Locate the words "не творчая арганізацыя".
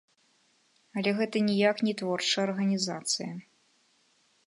1.89-3.33